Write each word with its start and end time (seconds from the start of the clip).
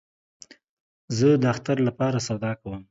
زه 1.17 1.27
د 1.41 1.43
اختر 1.53 1.77
له 1.87 1.91
پاره 1.97 2.19
سودا 2.27 2.51
کوم 2.61 2.75